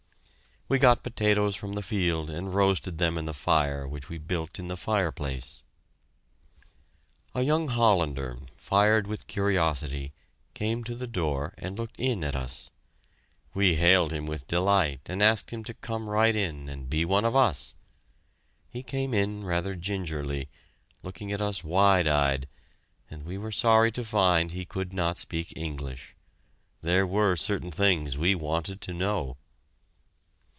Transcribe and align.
We 0.69 0.79
got 0.79 1.03
potatoes 1.03 1.53
from 1.57 1.73
the 1.73 1.81
field 1.81 2.29
and 2.29 2.55
roasted 2.55 2.97
them 2.97 3.17
in 3.17 3.25
the 3.25 3.33
fire 3.33 3.85
which 3.85 4.07
we 4.07 4.17
built 4.17 4.57
in 4.57 4.69
the 4.69 4.77
fireplace. 4.77 5.63
A 7.35 7.41
young 7.41 7.67
Hollander, 7.67 8.37
fired 8.55 9.05
with 9.05 9.27
curiosity, 9.27 10.13
came 10.53 10.85
to 10.85 10.95
the 10.95 11.07
door 11.07 11.53
and 11.57 11.77
looked 11.77 11.99
in 11.99 12.23
at 12.23 12.37
us. 12.37 12.71
We 13.53 13.75
hailed 13.75 14.13
him 14.13 14.25
with 14.27 14.47
delight 14.47 15.01
and 15.09 15.21
asked 15.21 15.49
him 15.49 15.65
to 15.65 15.73
come 15.73 16.07
right 16.07 16.37
in, 16.37 16.69
and 16.69 16.89
be 16.89 17.03
one 17.03 17.25
of 17.25 17.35
us! 17.35 17.75
He 18.69 18.81
came 18.81 19.13
in 19.13 19.43
rather 19.43 19.75
gingerly, 19.75 20.47
looking 21.03 21.33
at 21.33 21.41
us 21.41 21.65
wide 21.65 22.07
eyed, 22.07 22.47
and 23.09 23.25
we 23.25 23.37
were 23.37 23.51
sorry 23.51 23.91
to 23.91 24.05
find 24.05 24.53
he 24.53 24.63
could 24.63 24.93
not 24.93 25.17
speak 25.17 25.51
English. 25.57 26.15
There 26.81 27.05
were 27.05 27.35
certain 27.35 27.71
things 27.71 28.17
we 28.17 28.35
wanted 28.35 28.79
to 28.83 28.93
know! 28.93 29.35